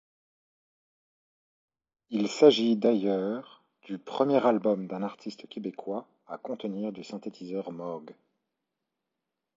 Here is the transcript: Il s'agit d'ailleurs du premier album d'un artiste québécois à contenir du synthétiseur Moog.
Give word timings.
Il 2.09 2.27
s'agit 2.27 2.75
d'ailleurs 2.75 3.63
du 3.83 3.99
premier 3.99 4.43
album 4.43 4.87
d'un 4.87 5.03
artiste 5.03 5.47
québécois 5.47 6.07
à 6.25 6.39
contenir 6.39 6.91
du 6.91 7.03
synthétiseur 7.03 7.71
Moog. 7.71 8.15